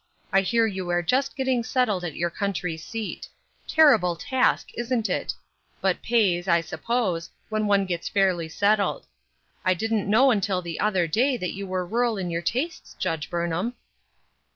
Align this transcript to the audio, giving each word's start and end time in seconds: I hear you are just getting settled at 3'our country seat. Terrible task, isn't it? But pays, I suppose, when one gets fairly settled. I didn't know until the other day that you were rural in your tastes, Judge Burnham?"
I 0.33 0.41
hear 0.41 0.65
you 0.65 0.89
are 0.89 1.03
just 1.03 1.35
getting 1.35 1.63
settled 1.63 2.03
at 2.03 2.13
3'our 2.13 2.33
country 2.33 2.75
seat. 2.75 3.27
Terrible 3.67 4.15
task, 4.15 4.69
isn't 4.73 5.09
it? 5.11 5.35
But 5.79 6.01
pays, 6.01 6.47
I 6.47 6.61
suppose, 6.61 7.29
when 7.49 7.67
one 7.67 7.85
gets 7.85 8.09
fairly 8.09 8.49
settled. 8.49 9.05
I 9.63 9.75
didn't 9.75 10.09
know 10.09 10.31
until 10.31 10.63
the 10.63 10.79
other 10.79 11.05
day 11.05 11.37
that 11.37 11.53
you 11.53 11.67
were 11.67 11.85
rural 11.85 12.17
in 12.17 12.31
your 12.31 12.41
tastes, 12.41 12.95
Judge 12.97 13.29
Burnham?" 13.29 13.75